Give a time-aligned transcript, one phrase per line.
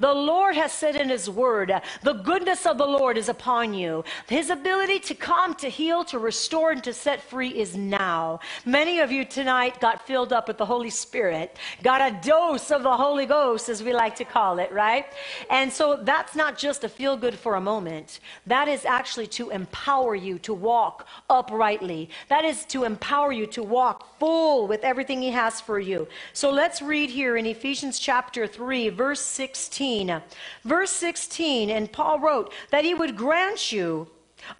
[0.00, 1.72] The Lord has said in His Word,
[2.04, 4.04] the goodness of the Lord is upon you.
[4.28, 8.38] His ability to come, to heal, to restore, and to set free is now.
[8.64, 12.84] Many of you tonight got filled up with the Holy Spirit, got a dose of
[12.84, 15.06] the Holy Ghost, as we like to call it, right?
[15.50, 18.20] And so that's not just a feel good for a moment.
[18.46, 22.08] That is actually to empower you to walk uprightly.
[22.28, 26.06] That is to empower you to walk full with everything He has for you.
[26.34, 29.87] So let's read here in Ephesians chapter 3, verse 16.
[29.88, 30.22] 16.
[30.64, 34.06] Verse 16, and Paul wrote that he would grant you,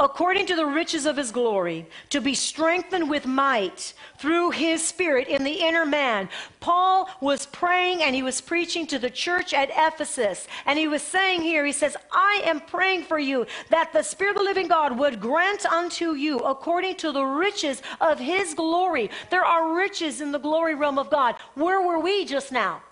[0.00, 5.28] according to the riches of his glory, to be strengthened with might through his spirit
[5.28, 6.28] in the inner man.
[6.60, 10.48] Paul was praying and he was preaching to the church at Ephesus.
[10.64, 14.30] And he was saying here, he says, I am praying for you that the Spirit
[14.32, 19.10] of the living God would grant unto you, according to the riches of his glory.
[19.30, 21.36] There are riches in the glory realm of God.
[21.54, 22.82] Where were we just now?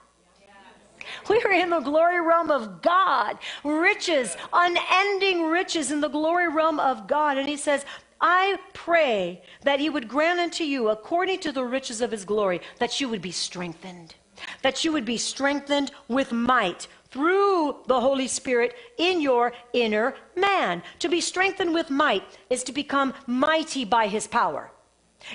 [1.29, 3.39] We are in the glory realm of God.
[3.65, 7.39] Riches, unending riches in the glory realm of God.
[7.39, 7.85] And he says,
[8.21, 12.61] I pray that he would grant unto you, according to the riches of his glory,
[12.79, 14.15] that you would be strengthened.
[14.63, 20.83] That you would be strengthened with might through the Holy Spirit in your inner man.
[20.99, 24.71] To be strengthened with might is to become mighty by his power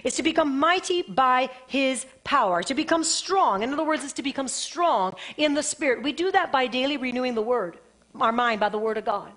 [0.04, 3.64] is to become mighty by his power, to become strong.
[3.64, 6.04] In other words, is to become strong in the spirit.
[6.04, 7.78] We do that by daily renewing the word,
[8.20, 9.32] our mind by the word of God.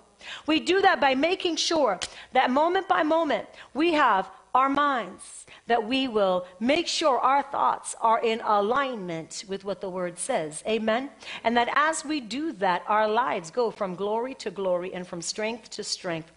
[0.47, 1.99] We do that by making sure
[2.33, 7.93] that moment by moment we have our minds, that we will make sure our thoughts
[7.99, 10.63] are in alignment with what the word says.
[10.65, 11.09] Amen.
[11.43, 15.21] And that as we do that, our lives go from glory to glory and from
[15.21, 16.31] strength to strength.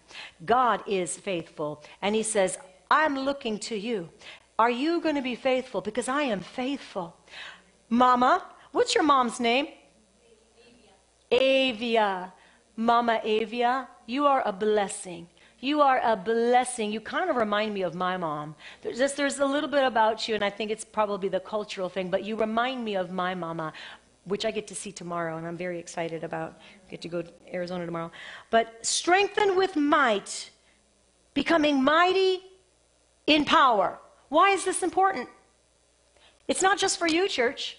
[0.45, 1.81] God is faithful.
[2.01, 2.57] And he says,
[2.91, 4.09] I'm looking to you.
[4.57, 5.81] Are you going to be faithful?
[5.81, 7.15] Because I am faithful.
[7.89, 9.67] Mama, what's your mom's name?
[11.31, 12.33] Avia.
[12.75, 15.27] Mama Avia, you are a blessing.
[15.59, 16.91] You are a blessing.
[16.91, 18.55] You kind of remind me of my mom.
[18.81, 21.89] There's, just, there's a little bit about you, and I think it's probably the cultural
[21.89, 23.73] thing, but you remind me of my mama,
[24.23, 26.59] which I get to see tomorrow, and I'm very excited about.
[26.89, 28.11] Get to go to Arizona tomorrow.
[28.49, 30.49] But strengthened with might,
[31.33, 32.41] becoming mighty
[33.29, 33.99] in power.
[34.29, 35.29] Why is this important?
[36.47, 37.77] It's not just for you, church.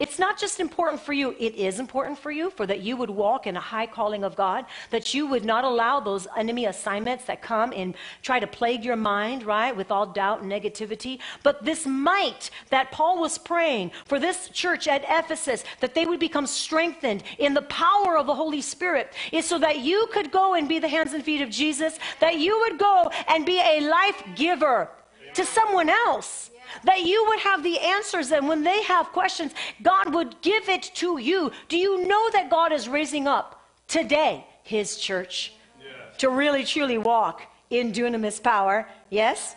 [0.00, 3.10] It's not just important for you, it is important for you, for that you would
[3.10, 7.26] walk in a high calling of God, that you would not allow those enemy assignments
[7.26, 11.20] that come and try to plague your mind, right, with all doubt and negativity.
[11.44, 16.20] But this might that Paul was praying for this church at Ephesus, that they would
[16.20, 20.54] become strengthened in the power of the Holy Spirit, is so that you could go
[20.54, 23.80] and be the hands and feet of Jesus, that you would go and be a
[23.80, 24.88] life giver
[25.34, 26.50] to someone else
[26.84, 29.52] that you would have the answers and when they have questions,
[29.82, 31.50] God would give it to you.
[31.68, 36.18] Do you know that God is raising up today his church yes.
[36.18, 38.88] to really truly walk in dunamis power?
[39.10, 39.56] Yes?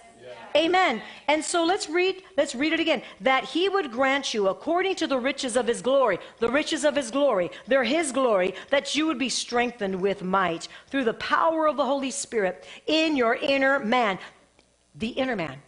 [0.58, 1.02] Amen.
[1.28, 3.04] And so let's read, let's read it again.
[3.22, 6.96] That he would grant you according to the riches of his glory, the riches of
[6.96, 11.68] his glory, they're his glory, that you would be strengthened with might through the power
[11.68, 14.18] of the Holy Spirit in your inner man.
[14.96, 15.62] The inner man.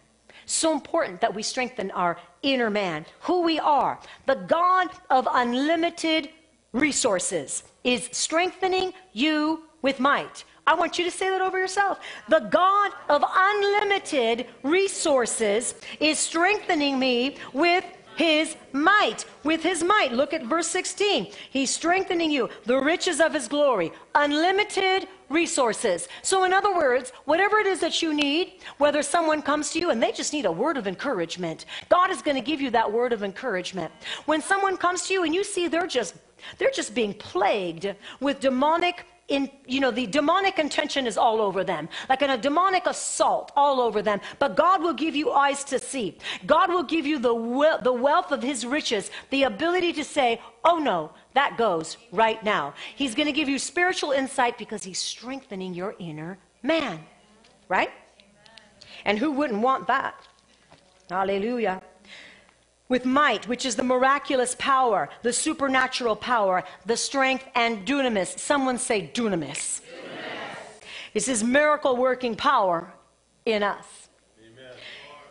[0.50, 4.00] So important that we strengthen our inner man, who we are.
[4.26, 6.30] The God of unlimited
[6.72, 10.44] resources is strengthening you with might.
[10.66, 12.00] I want you to say that over yourself.
[12.28, 17.84] The God of unlimited resources is strengthening me with
[18.16, 19.24] his might.
[19.44, 20.12] With his might.
[20.12, 21.32] Look at verse 16.
[21.50, 22.48] He's strengthening you.
[22.66, 23.92] The riches of his glory.
[24.16, 26.08] Unlimited resources.
[26.22, 29.90] So, in other words, whatever it is that you need, whether someone comes to you
[29.90, 32.92] and they just need a word of encouragement, God is going to give you that
[32.92, 33.92] word of encouragement.
[34.26, 36.14] When someone comes to you and you see they're just
[36.58, 41.62] they're just being plagued with demonic in, you know, the demonic intention is all over
[41.62, 44.20] them, like in a demonic assault all over them.
[44.40, 46.18] But God will give you eyes to see.
[46.46, 50.40] God will give you the, we- the wealth of His riches, the ability to say,
[50.64, 52.74] oh no, that goes right now.
[52.96, 57.00] He's going to give you spiritual insight because He's strengthening your inner man,
[57.68, 57.90] right?
[59.04, 60.14] And who wouldn't want that?
[61.08, 61.82] Hallelujah
[62.90, 68.36] with might, which is the miraculous power, the supernatural power, the strength, and dunamis.
[68.38, 69.80] Someone say dunamis.
[69.80, 69.80] dunamis.
[71.14, 72.92] It's his miracle working power
[73.46, 74.09] in us.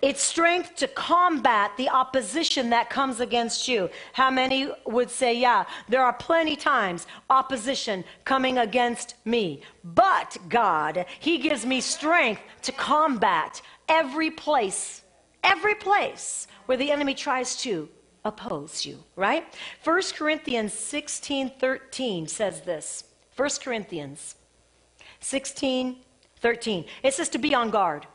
[0.01, 3.89] It's strength to combat the opposition that comes against you.
[4.13, 9.61] How many would say, Yeah, there are plenty times opposition coming against me.
[9.83, 15.03] But God, He gives me strength to combat every place,
[15.43, 17.89] every place where the enemy tries to
[18.23, 19.43] oppose you, right?
[19.83, 23.03] 1 Corinthians 16 13 says this.
[23.35, 24.35] 1 Corinthians
[25.19, 25.97] 16
[26.41, 26.85] 13.
[27.03, 28.07] It says to be on guard.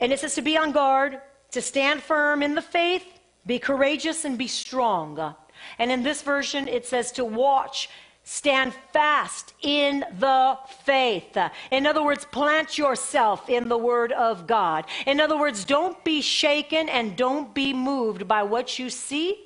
[0.00, 1.20] And it says to be on guard,
[1.52, 3.06] to stand firm in the faith,
[3.46, 5.34] be courageous, and be strong.
[5.78, 7.88] And in this version, it says to watch
[8.26, 11.36] Stand fast in the faith.
[11.70, 14.86] In other words, plant yourself in the Word of God.
[15.06, 19.44] In other words, don't be shaken and don't be moved by what you see,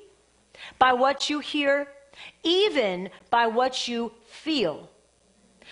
[0.79, 1.89] by what you hear,
[2.41, 4.88] even by what you feel.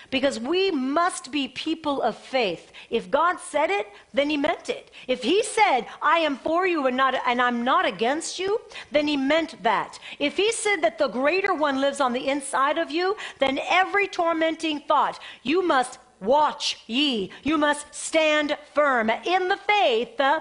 [0.10, 2.72] Because we must be people of faith.
[2.90, 4.92] If God said it, then he meant it.
[5.08, 8.62] If he said, I am for you and, not, and I'm not against you,
[8.92, 10.00] then he meant that.
[10.20, 14.08] If he said that the greater one lives on the inside of you, then every
[14.08, 17.32] tormenting thought, you must watch ye.
[17.44, 20.40] You must stand firm in the faith, uh,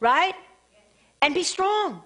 [0.00, 0.34] right?
[1.22, 2.02] And be strong.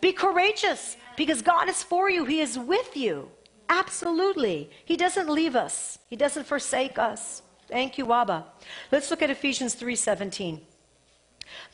[0.00, 2.24] Be courageous because God is for you.
[2.24, 3.30] He is with you.
[3.68, 4.70] Absolutely.
[4.84, 5.98] He doesn't leave us.
[6.08, 7.42] He doesn't forsake us.
[7.68, 8.44] Thank you, Abba.
[8.92, 10.60] Let's look at Ephesians 3:17.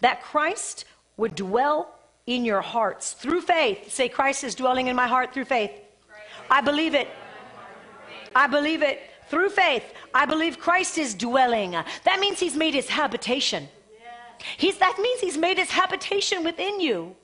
[0.01, 0.85] That Christ
[1.17, 3.93] would dwell in your hearts through faith.
[3.93, 5.73] Say Christ is dwelling in my heart through faith.
[6.51, 7.09] I believe it.
[8.35, 9.01] I believe it.
[9.29, 11.73] Through faith, I believe Christ is dwelling.
[11.73, 13.69] That means he's made his habitation.
[14.57, 17.15] He's, that means he's made his habitation within you.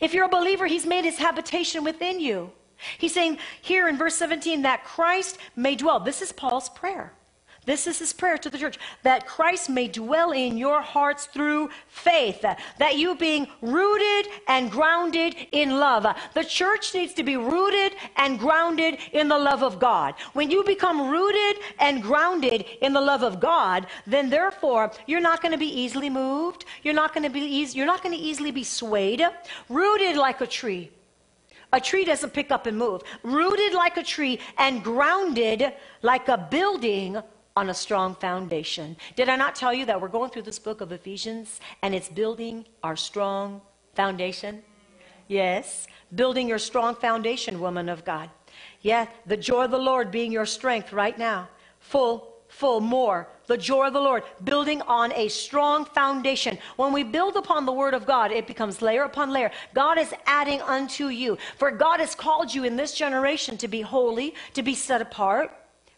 [0.00, 2.52] If you're a believer, he's made his habitation within you.
[2.98, 6.00] He's saying here in verse 17 that Christ may dwell.
[6.00, 7.12] This is Paul's prayer.
[7.66, 11.68] This is his prayer to the church that Christ may dwell in your hearts through
[11.88, 16.06] faith, that you being rooted and grounded in love.
[16.34, 20.14] The church needs to be rooted and grounded in the love of God.
[20.32, 25.42] When you become rooted and grounded in the love of God, then therefore you're not
[25.42, 26.64] going to be easily moved.
[26.82, 29.22] You're not going to be easy, you're not going to easily be swayed.
[29.68, 30.90] Rooted like a tree
[31.72, 33.02] a tree doesn't pick up and move.
[33.22, 35.72] Rooted like a tree and grounded
[36.02, 37.20] like a building
[37.56, 38.96] on a strong foundation.
[39.16, 42.08] Did I not tell you that we're going through this book of Ephesians and it's
[42.08, 43.60] building our strong
[43.94, 44.62] foundation?
[45.28, 48.30] Yes, building your strong foundation, woman of God.
[48.82, 51.48] Yeah, the joy of the Lord being your strength right now.
[51.78, 56.56] Full, full, more the joy of the Lord, building on a strong foundation.
[56.76, 59.50] When we build upon the word of God, it becomes layer upon layer.
[59.74, 61.36] God is adding unto you.
[61.58, 65.50] For God has called you in this generation to be holy, to be set apart,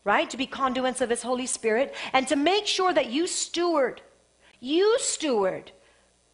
[0.04, 0.30] right?
[0.30, 4.00] To be conduits of his Holy Spirit, and to make sure that you steward,
[4.58, 5.72] you steward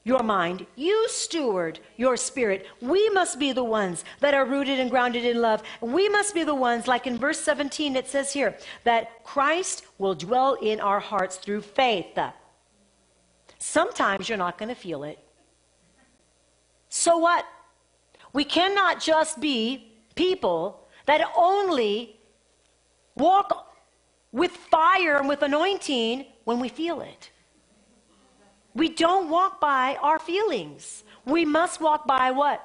[0.09, 0.67] your mind.
[0.75, 2.67] You steward your spirit.
[2.81, 5.63] We must be the ones that are rooted and grounded in love.
[5.83, 10.15] We must be the ones, like in verse 17, it says here, that Christ will
[10.15, 12.19] dwell in our hearts through faith.
[13.59, 15.19] Sometimes you're not going to feel it.
[16.89, 17.45] So what?
[18.33, 22.17] We cannot just be people that only
[23.15, 23.75] walk
[24.33, 27.31] with fire and with anointing when we feel it.
[28.79, 31.05] We don't walk by our feelings.
[31.27, 32.65] We must walk by what?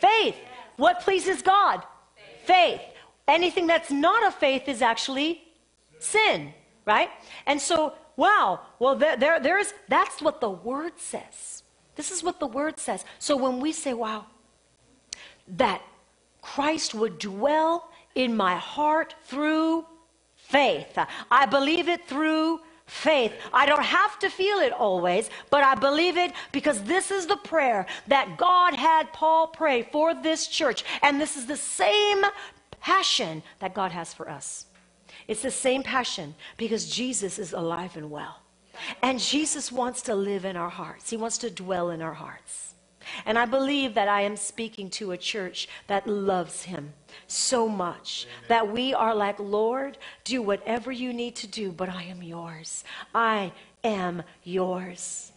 [0.00, 0.34] Faith.
[0.34, 0.36] faith.
[0.76, 1.82] What pleases God?
[2.44, 2.80] Faith.
[2.80, 2.80] faith.
[3.28, 5.42] Anything that's not of faith is actually
[5.98, 6.54] sin,
[6.86, 7.10] right?
[7.46, 11.62] And so, wow, well, there, there, there's, that's what the word says.
[11.96, 13.04] This is what the word says.
[13.18, 14.26] So when we say, wow,
[15.48, 15.82] that
[16.40, 19.86] Christ would dwell in my heart through
[20.34, 20.98] faith,
[21.30, 23.32] I believe it through faith.
[23.52, 27.36] I don't have to feel it always, but I believe it because this is the
[27.36, 30.84] prayer that God had Paul pray for this church.
[31.02, 32.22] And this is the same
[32.80, 34.66] passion that God has for us.
[35.26, 38.38] It's the same passion because Jesus is alive and well.
[39.02, 42.75] And Jesus wants to live in our hearts, He wants to dwell in our hearts.
[43.24, 46.92] And I believe that I am speaking to a church that loves Him
[47.26, 52.04] so much that we are like, Lord, do whatever you need to do, but I
[52.04, 52.84] am yours.
[53.14, 53.52] I
[53.84, 55.32] am yours.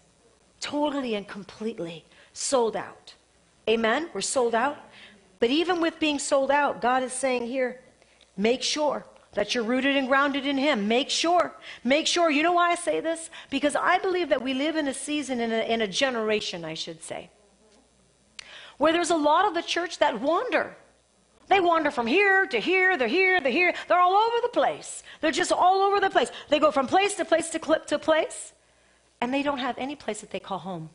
[0.60, 3.14] Totally and completely sold out.
[3.68, 4.10] Amen?
[4.14, 4.78] We're sold out.
[5.40, 7.80] But even with being sold out, God is saying here,
[8.36, 10.88] make sure that you're rooted and grounded in Him.
[10.88, 11.56] Make sure.
[11.84, 12.30] Make sure.
[12.30, 13.30] You know why I say this?
[13.50, 16.74] Because I believe that we live in a season, in a, in a generation, I
[16.74, 17.30] should say,
[18.80, 20.76] where there's a lot of the church that wander.
[21.48, 23.74] They wander from here to here, they're here, they're here.
[23.88, 25.04] They're all over the place.
[25.22, 26.32] They're just all over the place.
[26.48, 28.54] They go from place to place to clip to place,
[29.20, 30.90] and they don't have any place that they call home.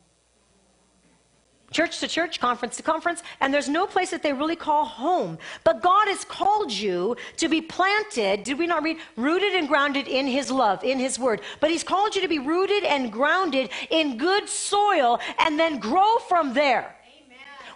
[1.73, 5.39] Church to church, conference to conference, and there's no place that they really call home.
[5.65, 8.99] But God has called you to be planted, did we not read?
[9.17, 11.41] Rooted and grounded in His love, in His word.
[11.59, 16.19] But He's called you to be rooted and grounded in good soil and then grow
[16.29, 16.95] from there.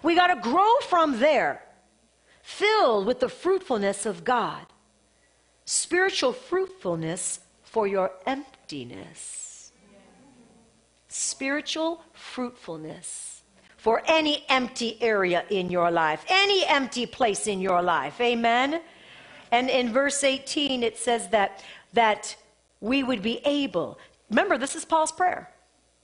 [0.02, 1.62] We got to grow from there,
[2.42, 4.66] filled with the fruitfulness of God.
[5.64, 9.72] Spiritual fruitfulness for your emptiness.
[11.08, 13.42] Spiritual fruitfulness
[13.76, 18.20] for any empty area in your life, any empty place in your life.
[18.20, 18.80] Amen.
[19.50, 22.36] And in verse 18 it says that that
[22.80, 23.98] we would be able.
[24.30, 25.50] Remember, this is Paul's prayer.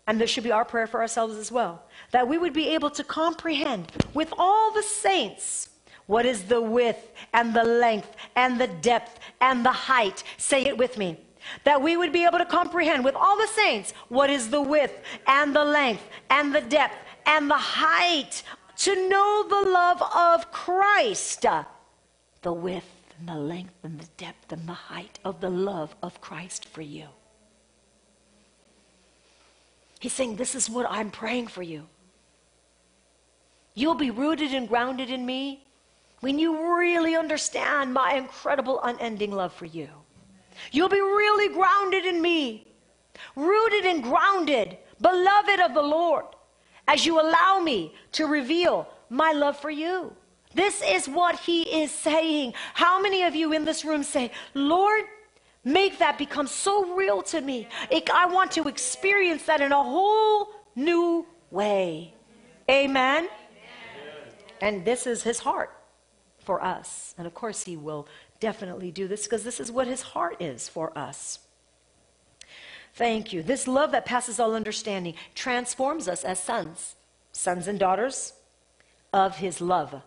[0.07, 1.83] And this should be our prayer for ourselves as well.
[2.11, 5.71] That we would be able to comprehend with all the saints
[6.07, 10.23] what is the width and the length and the depth and the height.
[10.37, 11.19] Say it with me.
[11.65, 15.03] That we would be able to comprehend with all the saints what is the width
[15.27, 16.97] and the length and the depth
[17.27, 18.43] and the height.
[18.77, 21.47] To know the love of Christ.
[22.43, 26.21] The width and the length and the depth and the height of the love of
[26.21, 27.07] Christ for you.
[30.05, 31.87] He's saying, This is what I'm praying for you.
[33.73, 35.67] You'll be rooted and grounded in me
[36.21, 39.89] when you really understand my incredible, unending love for you.
[40.73, 42.71] You'll be really grounded in me,
[43.35, 46.27] rooted and grounded, beloved of the Lord,
[46.87, 50.15] as you allow me to reveal my love for you.
[50.53, 52.53] This is what he is saying.
[52.75, 55.05] How many of you in this room say, Lord,
[55.65, 57.69] make that become so real to me?
[57.91, 62.15] It, I want to experience that in a whole new way.
[62.69, 63.25] Amen?
[63.25, 63.31] Amen?
[64.61, 65.71] And this is his heart
[66.39, 67.15] for us.
[67.19, 68.07] And of course, he will
[68.41, 71.41] definitely do this because this is what his heart is for us.
[72.95, 73.43] Thank you.
[73.43, 76.95] This love that passes all understanding transforms us as sons,
[77.33, 78.35] sons and daughters
[79.13, 80.03] of his love.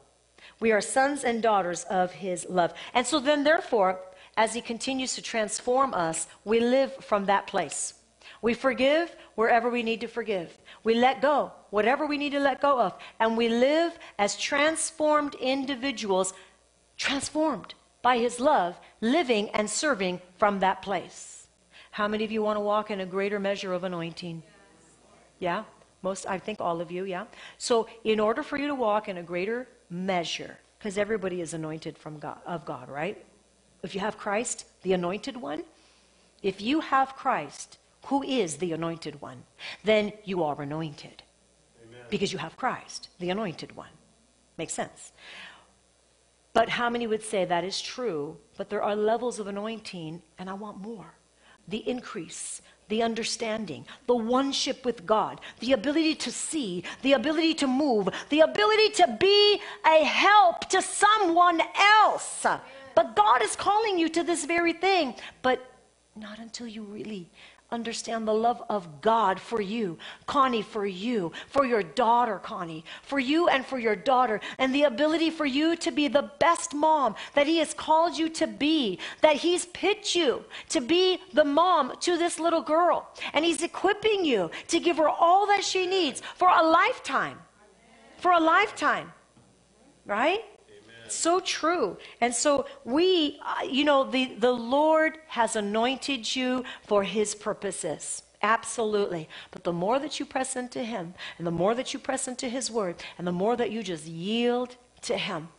[0.60, 2.74] We are sons and daughters of his love.
[2.94, 4.00] And so then, therefore,
[4.38, 7.96] as he continues to transform us, we live from that place.
[8.42, 10.56] We forgive wherever we need to forgive.
[10.84, 12.94] We let go, whatever we need to let go of.
[13.20, 16.34] And we live as transformed individuals,
[16.98, 21.48] transformed by his love, living and serving from that place.
[21.92, 24.44] How many of you want to walk in a greater measure of anointing?
[25.40, 25.64] Yeah?
[26.04, 27.26] Most, I think all of you, yeah?
[27.58, 31.98] So, in order for you to walk in a greater measure, because everybody is anointed
[31.98, 33.26] from God, of God, right?
[33.84, 35.64] If you have Christ, the anointed one,
[36.44, 39.44] if you have Christ, who is the anointed one,
[39.84, 41.24] then you are anointed.
[41.84, 42.02] Amen.
[42.10, 43.90] Because you have Christ, the anointed one.
[44.58, 45.12] Makes sense.
[46.54, 50.50] But how many would say that is true, but there are levels of anointing, and
[50.50, 51.14] I want more?
[51.68, 57.68] The increase, the understanding, the oneship with God, the ability to see, the ability to
[57.68, 62.46] move, the ability to be a help to someone else.
[62.98, 65.14] But God is calling you to this very thing,
[65.44, 65.64] but
[66.16, 67.30] not until you really
[67.70, 73.20] understand the love of God for you, Connie, for you, for your daughter, Connie, for
[73.20, 77.14] you and for your daughter, and the ability for you to be the best mom
[77.36, 81.94] that He has called you to be, that He's picked you to be the mom
[82.00, 86.24] to this little girl, and He's equipping you to give her all that she needs
[86.34, 87.38] for a lifetime.
[88.18, 89.14] For a lifetime.
[90.08, 90.42] Right?
[91.12, 91.98] So true.
[92.22, 98.24] And so we, uh, you know, the, the Lord has anointed you for his purposes.
[98.44, 99.28] Absolutely.
[99.52, 102.48] But the more that you press into him, and the more that you press into
[102.48, 105.50] his word, and the more that you just yield to him,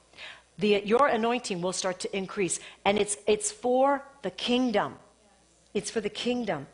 [0.59, 2.61] the, your anointing will start to increase.
[2.85, 4.95] And it's, it's for the kingdom.
[5.75, 6.67] It's for the kingdom.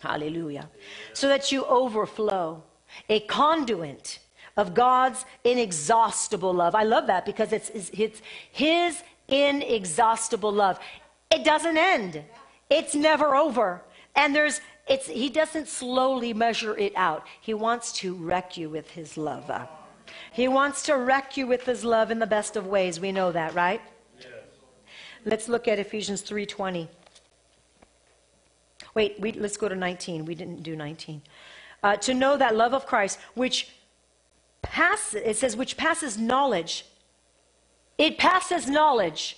[0.00, 0.68] Hallelujah.
[1.12, 2.62] So that you overflow.
[3.08, 4.19] A conduit
[4.56, 6.74] of God's inexhaustible love.
[6.74, 8.20] I love that because it's, it's
[8.52, 10.78] His inexhaustible love.
[11.30, 12.22] It doesn't end,
[12.68, 13.82] it's never over.
[14.16, 17.24] And there's, it's, He doesn't slowly measure it out.
[17.40, 19.50] He wants to wreck you with His love.
[20.32, 23.00] He wants to wreck you with His love in the best of ways.
[23.00, 23.80] We know that, right?
[24.18, 24.28] Yes.
[25.24, 26.88] Let's look at Ephesians 3:20.
[28.94, 30.24] Wait, we, let's go to 19.
[30.24, 31.22] We didn't do 19.
[31.82, 33.68] Uh, to know that love of Christ, which
[34.62, 36.84] passes, it says, which passes knowledge.
[37.98, 39.36] It passes knowledge.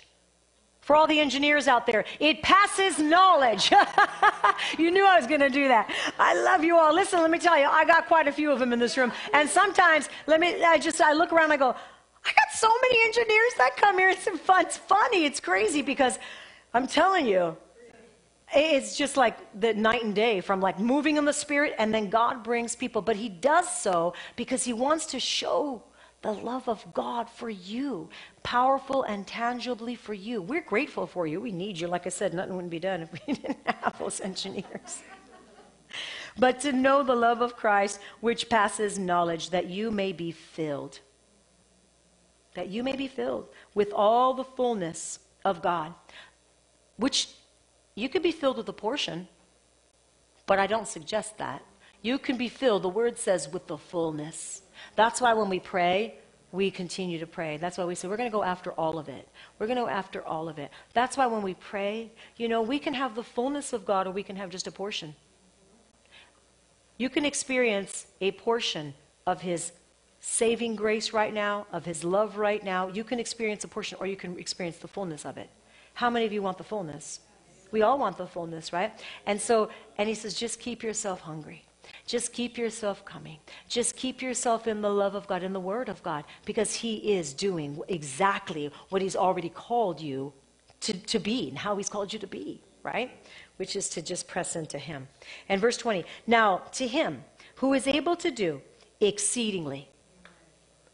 [0.81, 3.71] For all the engineers out there, it passes knowledge.
[4.79, 5.89] you knew I was going to do that.
[6.19, 6.93] I love you all.
[6.93, 9.13] Listen, let me tell you, I got quite a few of them in this room.
[9.33, 12.69] And sometimes, let me, I just, I look around, and I go, I got so
[12.83, 14.09] many engineers that come here.
[14.11, 14.63] It's fun.
[14.67, 15.25] It's funny.
[15.25, 16.19] It's crazy because
[16.75, 17.57] I'm telling you,
[18.55, 22.11] it's just like the night and day from like moving in the spirit and then
[22.11, 23.03] God brings people.
[23.03, 25.83] But he does so because he wants to show
[26.23, 28.11] the love of God for you,
[28.45, 30.43] powerful and tangibly for you.
[30.43, 31.41] We're grateful for you.
[31.41, 31.89] We need you.
[31.89, 35.03] Like I said, nothing wouldn't be done if we didn't have those engineers.
[36.39, 41.01] but to know the love of Christ, which passes knowledge, that you may be filled.
[42.55, 45.95] that you may be filled with all the fullness of God,
[46.97, 47.31] which
[47.95, 49.29] you could be filled with a portion,
[50.47, 51.63] but I don't suggest that.
[52.01, 54.63] You can be filled, the word says, with the fullness.
[54.97, 56.17] That's why when we pray,
[56.51, 57.57] we continue to pray.
[57.57, 59.29] That's why we say we're going to go after all of it.
[59.59, 60.71] We're going to go after all of it.
[60.93, 64.11] That's why when we pray, you know, we can have the fullness of God or
[64.11, 65.15] we can have just a portion.
[66.99, 68.95] You can experience a portion
[69.27, 69.73] of His
[70.21, 72.89] saving grace right now, of His love right now.
[72.89, 75.49] You can experience a portion or you can experience the fullness of it.
[75.95, 77.21] How many of you want the fullness?
[77.73, 78.93] We all want the fullness, right?
[79.27, 81.65] And so, and He says, just keep yourself hungry.
[82.07, 83.39] Just keep yourself coming.
[83.69, 87.15] Just keep yourself in the love of God, in the Word of God, because He
[87.15, 90.33] is doing exactly what He's already called you
[90.81, 93.11] to, to be and how He's called you to be, right?
[93.57, 95.09] Which is to just press into Him.
[95.49, 97.25] And verse 20 Now, to Him
[97.57, 98.61] who is able to do
[99.01, 99.89] exceedingly,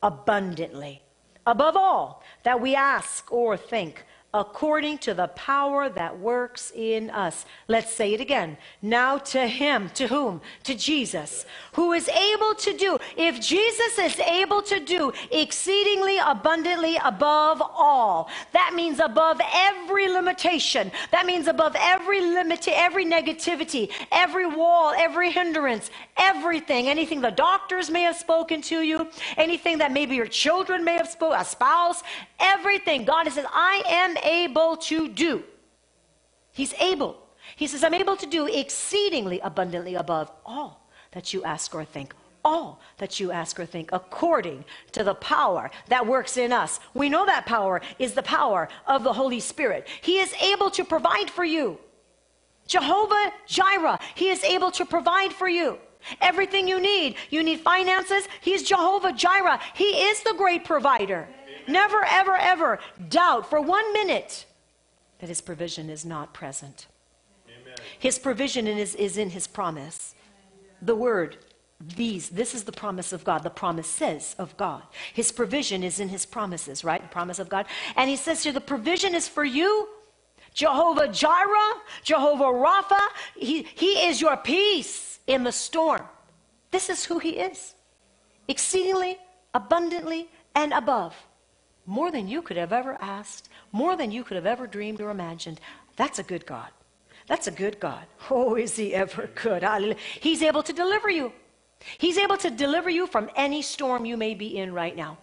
[0.02, 1.02] abundantly,
[1.46, 4.04] above all that we ask or think
[4.34, 7.46] according to the power that works in us.
[7.66, 8.58] Let's say it again.
[8.82, 10.42] Now to him, to whom?
[10.64, 16.98] To Jesus, who is able to do, if Jesus is able to do exceedingly abundantly
[17.02, 20.92] above all, that means above every limitation.
[21.10, 27.88] That means above every limit, every negativity, every wall, every hindrance, everything, anything the doctors
[27.90, 29.08] may have spoken to you,
[29.38, 32.02] anything that maybe your children may have spoken, a spouse,
[32.38, 33.04] everything.
[33.06, 35.42] God says, I am able to do.
[36.52, 37.16] He's able.
[37.56, 42.14] He says, I'm able to do exceedingly abundantly above all that you ask or think.
[42.44, 46.80] All that you ask or think, according to the power that works in us.
[46.94, 49.86] We know that power is the power of the Holy Spirit.
[50.00, 51.78] He is able to provide for you.
[52.66, 55.78] Jehovah Jireh, He is able to provide for you.
[56.20, 57.16] Everything you need.
[57.30, 58.28] You need finances.
[58.40, 59.58] He's Jehovah Jireh.
[59.74, 61.28] He is the great provider.
[61.68, 64.46] Never, ever, ever doubt for one minute
[65.18, 66.86] that his provision is not present.
[67.46, 67.76] Amen.
[67.98, 70.14] His provision is, is in his promise.
[70.80, 71.36] The word,
[71.80, 74.82] these, this is the promise of God, the promises of God.
[75.12, 77.02] His provision is in his promises, right?
[77.02, 77.66] The promise of God.
[77.96, 79.88] And he says here, the provision is for you.
[80.54, 83.00] Jehovah Jireh, Jehovah Rapha,
[83.36, 86.02] he, he is your peace in the storm.
[86.70, 87.74] This is who he is.
[88.48, 89.18] Exceedingly,
[89.52, 91.14] abundantly, and above
[91.88, 95.08] more than you could have ever asked, more than you could have ever dreamed or
[95.08, 95.58] imagined.
[95.96, 96.68] That's a good God.
[97.26, 98.04] That's a good God.
[98.30, 99.64] Oh, is he ever good?
[100.20, 101.32] He's able to deliver you.
[101.96, 105.16] He's able to deliver you from any storm you may be in right now.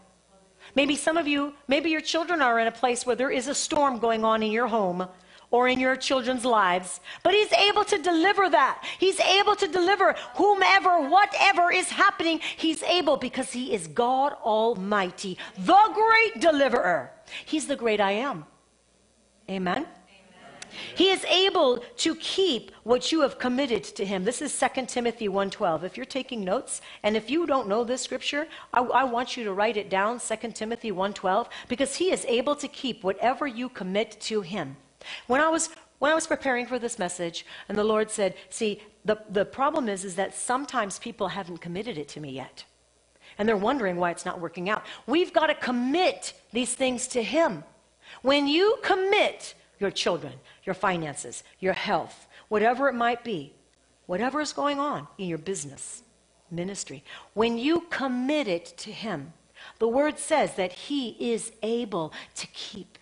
[0.73, 3.53] Maybe some of you, maybe your children are in a place where there is a
[3.53, 5.07] storm going on in your home
[5.55, 6.99] or in your children's lives.
[7.23, 8.83] But He's able to deliver that.
[8.99, 12.41] He's able to deliver whomever, whatever is happening.
[12.57, 17.11] He's able because He is God Almighty, the great deliverer.
[17.45, 18.45] He's the great I am.
[19.49, 19.85] Amen.
[20.93, 24.25] He is able to keep what you have committed to him.
[24.25, 25.83] This is 2 Timothy 1.12.
[25.83, 29.45] If you're taking notes, and if you don't know this scripture, I, I want you
[29.45, 33.69] to write it down, 2 Timothy 1.12, because he is able to keep whatever you
[33.69, 34.75] commit to him.
[35.27, 38.81] When I was when I was preparing for this message, and the Lord said, See,
[39.05, 42.65] the, the problem is, is that sometimes people haven't committed it to me yet.
[43.37, 44.85] And they're wondering why it's not working out.
[45.07, 47.63] We've got to commit these things to Him.
[48.21, 53.53] When you commit your children, your finances, your health, whatever it might be,
[54.05, 56.03] whatever is going on in your business,
[56.51, 59.33] ministry, when you commit it to Him,
[59.79, 62.97] the Word says that He is able to keep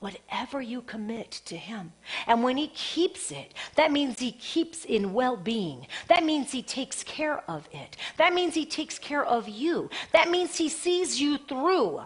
[0.00, 1.92] whatever you commit to Him.
[2.26, 5.86] And when He keeps it, that means He keeps in well being.
[6.08, 7.96] That means He takes care of it.
[8.16, 9.90] That means He takes care of you.
[10.12, 12.02] That means He sees you through.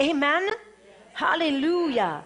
[0.00, 0.48] Amen?
[1.12, 2.24] Hallelujah.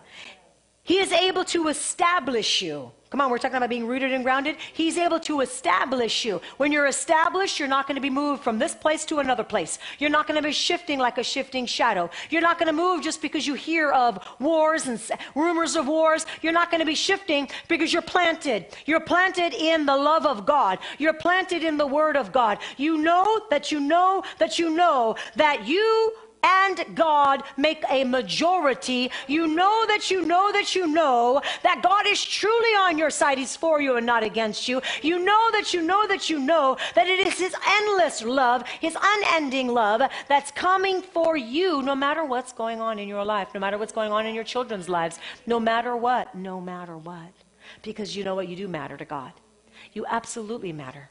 [0.82, 2.92] He is able to establish you.
[3.14, 4.56] Come on, we're talking about being rooted and grounded.
[4.72, 6.40] He's able to establish you.
[6.56, 9.78] When you're established, you're not going to be moved from this place to another place.
[10.00, 12.10] You're not going to be shifting like a shifting shadow.
[12.28, 15.00] You're not going to move just because you hear of wars and
[15.36, 16.26] rumors of wars.
[16.42, 18.66] You're not going to be shifting because you're planted.
[18.84, 20.80] You're planted in the love of God.
[20.98, 22.58] You're planted in the word of God.
[22.78, 29.10] You know that you know that you know that you and God make a majority,
[29.26, 33.38] you know that you know that you know that God is truly on your side.
[33.38, 34.82] He's for you and not against you.
[35.02, 38.96] You know that you know that you know that it is His endless love, His
[39.00, 43.60] unending love that's coming for you no matter what's going on in your life, no
[43.60, 47.32] matter what's going on in your children's lives, no matter what, no matter what.
[47.82, 48.48] Because you know what?
[48.48, 49.32] You do matter to God.
[49.92, 51.08] You absolutely matter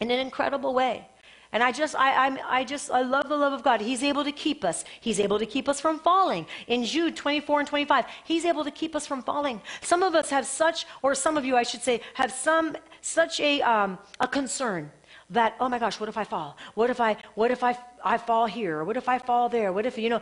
[0.00, 1.06] in an incredible way.
[1.52, 3.82] And I just, I, I'm, I just, I love the love of God.
[3.82, 4.84] He's able to keep us.
[5.00, 6.46] He's able to keep us from falling.
[6.66, 9.60] In Jude 24 and 25, He's able to keep us from falling.
[9.82, 13.38] Some of us have such, or some of you, I should say, have some, such
[13.40, 14.90] a, um, a concern
[15.28, 16.56] that, oh my gosh, what if I fall?
[16.74, 18.82] What if I, what if I, I fall here?
[18.84, 19.72] What if I fall there?
[19.72, 20.20] What if, you know,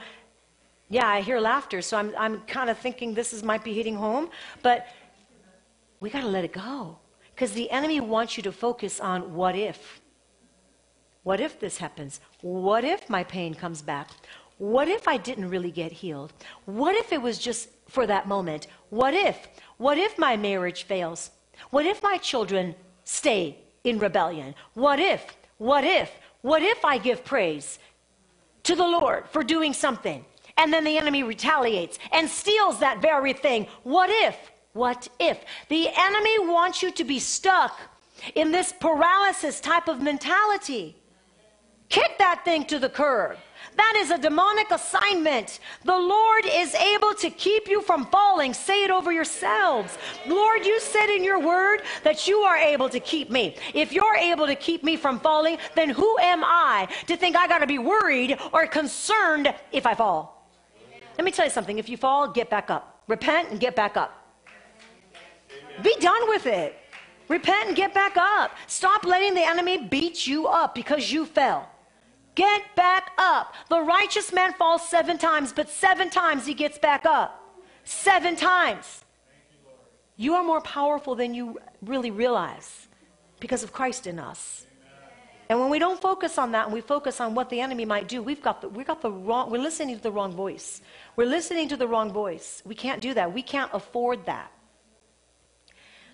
[0.88, 3.94] yeah, I hear laughter, so I'm, I'm kind of thinking this is, might be hitting
[3.94, 4.30] home,
[4.62, 4.88] but
[6.00, 6.98] we got to let it go.
[7.32, 10.00] Because the enemy wants you to focus on what if.
[11.22, 12.20] What if this happens?
[12.40, 14.08] What if my pain comes back?
[14.56, 16.32] What if I didn't really get healed?
[16.64, 18.66] What if it was just for that moment?
[18.88, 19.48] What if?
[19.76, 21.30] What if my marriage fails?
[21.70, 24.54] What if my children stay in rebellion?
[24.74, 25.36] What if?
[25.58, 26.10] What if?
[26.42, 27.78] What if I give praise
[28.62, 30.24] to the Lord for doing something
[30.56, 33.66] and then the enemy retaliates and steals that very thing?
[33.82, 34.36] What if?
[34.72, 35.38] What if?
[35.68, 37.78] The enemy wants you to be stuck
[38.34, 40.96] in this paralysis type of mentality.
[41.90, 43.36] Kick that thing to the curb.
[43.76, 45.58] That is a demonic assignment.
[45.84, 48.54] The Lord is able to keep you from falling.
[48.54, 49.98] Say it over yourselves.
[50.26, 53.56] Lord, you said in your word that you are able to keep me.
[53.74, 57.48] If you're able to keep me from falling, then who am I to think I
[57.48, 60.48] got to be worried or concerned if I fall?
[61.18, 61.78] Let me tell you something.
[61.78, 63.02] If you fall, get back up.
[63.08, 64.16] Repent and get back up.
[65.82, 66.76] Be done with it.
[67.28, 68.52] Repent and get back up.
[68.66, 71.68] Stop letting the enemy beat you up because you fell.
[72.40, 73.54] Get back up.
[73.68, 77.38] The righteous man falls seven times, but seven times he gets back up.
[77.84, 79.04] Seven times.
[80.16, 82.88] You are more powerful than you really realize
[83.40, 84.66] because of Christ in us.
[85.50, 88.08] And when we don't focus on that and we focus on what the enemy might
[88.08, 90.80] do, we've got the, we've got the wrong, we're listening to the wrong voice.
[91.16, 92.62] We're listening to the wrong voice.
[92.64, 93.34] We can't do that.
[93.34, 94.50] We can't afford that.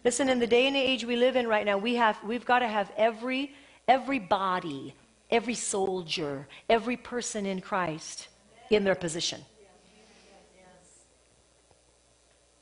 [0.05, 2.61] Listen, in the day and age we live in right now, we have, we've got
[2.61, 3.55] to have every,
[3.87, 4.97] every body
[5.31, 8.29] every soldier, every person in Christ
[8.71, 9.41] in their position.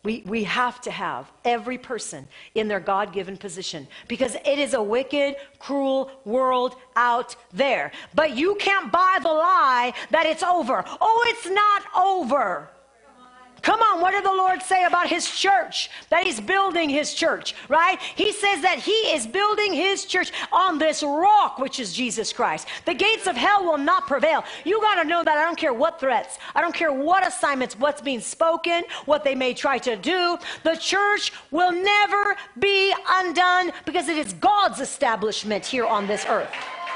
[0.05, 4.75] We, we have to have every person in their God given position because it is
[4.75, 7.91] a wicked, cruel world out there.
[8.15, 10.85] But you can't buy the lie that it's over.
[11.01, 12.69] Oh, it's not over.
[13.65, 15.91] Come on, what did the Lord say about his church?
[16.11, 17.99] That he's building his church, right?
[18.15, 22.69] He says that he is building his church on this rock, which is Jesus Christ.
[22.85, 24.45] The gates of hell will not prevail.
[24.67, 27.79] You got to know that I don't care what threats, I don't care what assignments,
[27.79, 30.37] what's being spoken, what they may try to do.
[30.63, 36.53] The church will never be undone because it is God's establishment here on this earth,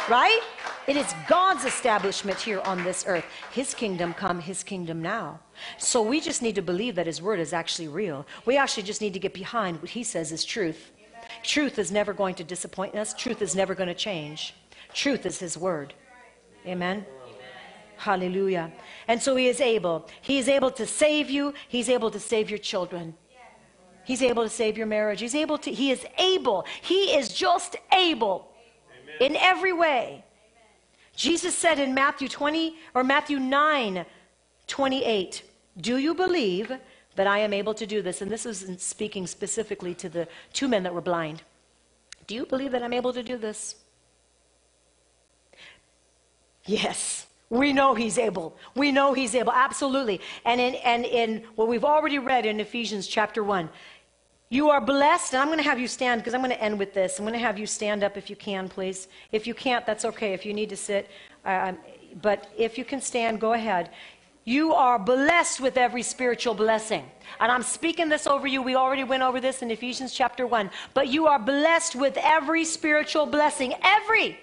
[0.08, 0.40] right?
[0.86, 3.24] It is God's establishment here on this earth.
[3.52, 5.40] His kingdom come, His kingdom now.
[5.76, 8.26] So we just need to believe that His word is actually real.
[8.46, 10.92] We actually just need to get behind what He says is truth.
[11.42, 14.54] Truth is never going to disappoint us, truth is never going to change.
[14.94, 15.94] Truth is His word.
[16.66, 17.04] Amen.
[17.98, 18.70] Hallelujah.
[19.08, 20.08] And so he is able.
[20.20, 21.52] He is able to save you.
[21.68, 23.14] He's able to save your children.
[24.04, 25.20] He's able to save your marriage.
[25.20, 26.64] He's able to, he is able.
[26.80, 28.47] He is just able.
[29.20, 30.24] In every way.
[31.14, 34.06] Jesus said in Matthew 20 or Matthew 9
[34.68, 35.42] 28,
[35.80, 36.72] Do you believe
[37.16, 38.22] that I am able to do this?
[38.22, 41.42] And this is speaking specifically to the two men that were blind.
[42.26, 43.74] Do you believe that I'm able to do this?
[46.66, 47.26] Yes.
[47.50, 48.56] We know he's able.
[48.74, 49.52] We know he's able.
[49.52, 50.20] Absolutely.
[50.44, 53.70] And in, and in what we've already read in Ephesians chapter 1,
[54.50, 56.78] you are blessed, and I'm going to have you stand because I'm going to end
[56.78, 57.18] with this.
[57.18, 59.08] I'm going to have you stand up if you can, please.
[59.30, 60.32] If you can't, that's okay.
[60.32, 61.08] If you need to sit,
[61.44, 61.74] uh,
[62.22, 63.90] but if you can stand, go ahead.
[64.44, 67.04] You are blessed with every spiritual blessing.
[67.38, 68.62] And I'm speaking this over you.
[68.62, 70.70] We already went over this in Ephesians chapter 1.
[70.94, 73.74] But you are blessed with every spiritual blessing.
[73.82, 74.38] Every,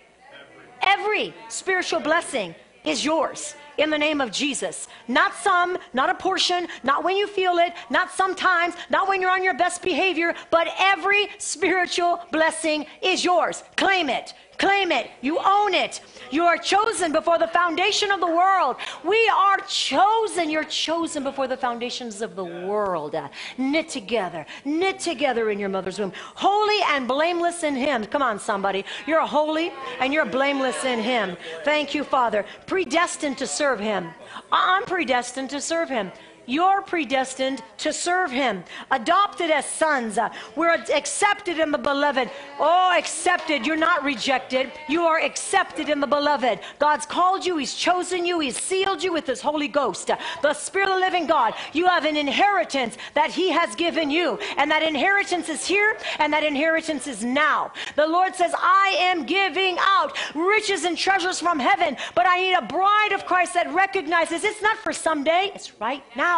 [0.84, 4.88] every, every spiritual blessing is yours in the name of Jesus.
[5.08, 9.32] Not some, not a portion, not when you feel it, not sometimes, not when you're
[9.32, 13.64] on your best behavior, but every spiritual blessing is yours.
[13.76, 14.34] Claim it.
[14.58, 15.12] Claim it.
[15.22, 16.02] You own it.
[16.32, 18.78] You are chosen before the foundation of the world.
[19.04, 20.50] We are chosen.
[20.50, 23.16] You're chosen before the foundations of the world.
[23.16, 24.46] Uh, knit together.
[24.64, 26.14] Knit together in your mother's womb.
[26.36, 28.06] Holy and blameless in Him.
[28.06, 28.86] Come on, somebody.
[29.06, 31.38] You're holy and you're blameless in Him.
[31.64, 32.46] Thank you, Father.
[32.66, 34.10] Predestined to serve Him.
[34.52, 36.12] I'm predestined to serve Him.
[36.46, 40.18] You're predestined to serve Him, adopted as sons.
[40.18, 42.30] Uh, We're accepted in the beloved.
[42.60, 43.66] Oh, accepted.
[43.66, 44.72] You're not rejected.
[44.88, 46.60] You are accepted in the beloved.
[46.80, 50.10] God's called you, He's chosen you, He's sealed you with His Holy Ghost.
[50.12, 51.54] Uh, The Spirit of the living God.
[51.74, 56.32] You have an inheritance that He has given you, and that inheritance is here, and
[56.34, 57.72] that inheritance is now.
[57.96, 62.54] The Lord says, I am giving out riches and treasures from heaven, but I need
[62.54, 66.35] a bride of Christ that recognizes it's not for someday, it's right now.